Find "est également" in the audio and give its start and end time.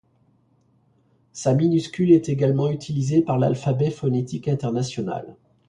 2.11-2.71